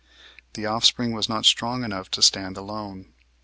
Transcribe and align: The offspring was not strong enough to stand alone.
The 0.53 0.65
offspring 0.65 1.11
was 1.11 1.29
not 1.29 1.45
strong 1.45 1.83
enough 1.83 2.09
to 2.09 2.23
stand 2.23 2.57
alone. 2.57 3.13